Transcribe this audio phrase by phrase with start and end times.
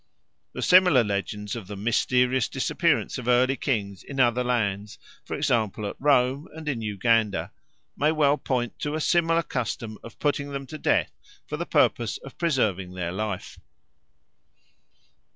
[0.53, 5.85] The similar legends of the mysterious disappearance of early kings in other lands, for example
[5.85, 7.51] at Rome and in Uganda,
[7.95, 11.11] may well point to a similar custom of putting them to death
[11.45, 13.59] for the purpose of preserving their life.